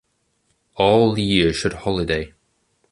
[0.77, 2.33] All year should holiday.